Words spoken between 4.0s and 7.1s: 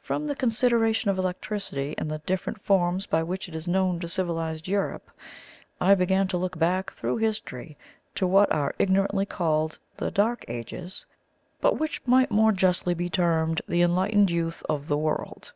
to civilized Europe, I began to look back